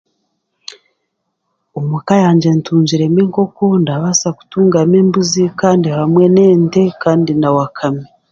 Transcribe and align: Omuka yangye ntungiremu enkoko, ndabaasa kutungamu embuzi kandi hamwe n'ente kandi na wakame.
Omuka 1.79 2.13
yangye 2.23 2.49
ntungiremu 2.55 3.17
enkoko, 3.25 3.65
ndabaasa 3.81 4.27
kutungamu 4.37 4.93
embuzi 5.01 5.43
kandi 5.59 5.87
hamwe 5.97 6.23
n'ente 6.33 6.81
kandi 7.03 7.31
na 7.41 7.49
wakame. 7.55 8.03